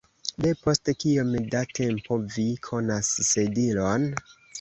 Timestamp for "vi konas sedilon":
2.37-4.09